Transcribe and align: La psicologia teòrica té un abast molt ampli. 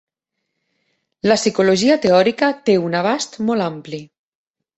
La 1.31 1.37
psicologia 1.39 1.97
teòrica 2.07 2.49
té 2.71 2.79
un 2.87 2.99
abast 3.03 3.39
molt 3.51 3.69
ampli. 3.69 4.03